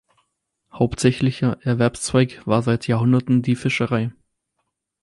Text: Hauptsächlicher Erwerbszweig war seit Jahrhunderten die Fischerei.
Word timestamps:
Hauptsächlicher 0.73 1.59
Erwerbszweig 1.61 2.47
war 2.47 2.63
seit 2.63 2.87
Jahrhunderten 2.87 3.43
die 3.43 3.55
Fischerei. 3.55 4.11